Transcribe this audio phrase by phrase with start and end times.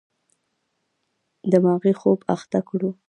[1.51, 2.89] دماغي خوب اخته کړو.